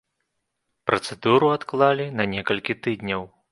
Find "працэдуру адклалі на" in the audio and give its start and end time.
0.91-2.29